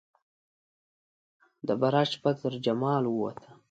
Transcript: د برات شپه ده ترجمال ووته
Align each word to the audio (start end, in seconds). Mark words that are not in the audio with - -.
د 1.67 1.69
برات 1.81 2.07
شپه 2.13 2.31
ده 2.35 2.39
ترجمال 2.43 3.03
ووته 3.07 3.49